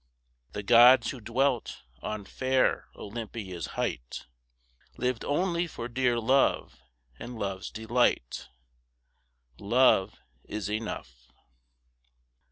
The 0.53 0.63
gods 0.63 1.11
who 1.11 1.21
dwelt 1.21 1.83
on 2.01 2.25
fair 2.25 2.87
Olympia's 2.95 3.67
height 3.77 4.25
Lived 4.97 5.23
only 5.23 5.67
for 5.67 5.87
dear 5.87 6.19
love 6.19 6.81
and 7.19 7.37
love's 7.37 7.69
delight. 7.69 8.47
Love 9.59 10.17
is 10.43 10.71
enough. 10.71 11.31